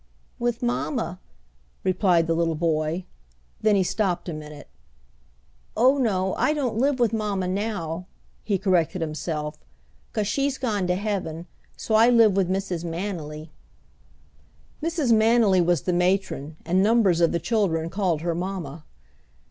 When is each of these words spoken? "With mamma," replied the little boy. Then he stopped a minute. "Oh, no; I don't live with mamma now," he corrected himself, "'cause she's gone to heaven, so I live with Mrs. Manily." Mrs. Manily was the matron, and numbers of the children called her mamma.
"With 0.39 0.63
mamma," 0.63 1.19
replied 1.83 2.25
the 2.25 2.33
little 2.33 2.55
boy. 2.55 3.05
Then 3.61 3.75
he 3.75 3.83
stopped 3.83 4.27
a 4.27 4.33
minute. 4.33 4.67
"Oh, 5.77 5.99
no; 5.99 6.33
I 6.37 6.53
don't 6.55 6.79
live 6.79 6.99
with 6.99 7.13
mamma 7.13 7.47
now," 7.47 8.07
he 8.43 8.57
corrected 8.57 9.01
himself, 9.01 9.59
"'cause 10.11 10.25
she's 10.25 10.57
gone 10.57 10.87
to 10.87 10.95
heaven, 10.95 11.45
so 11.77 11.93
I 11.93 12.09
live 12.09 12.35
with 12.35 12.49
Mrs. 12.49 12.83
Manily." 12.83 13.51
Mrs. 14.81 15.11
Manily 15.13 15.61
was 15.63 15.83
the 15.83 15.93
matron, 15.93 16.57
and 16.65 16.81
numbers 16.81 17.21
of 17.21 17.31
the 17.31 17.37
children 17.39 17.91
called 17.91 18.21
her 18.21 18.33
mamma. 18.33 18.85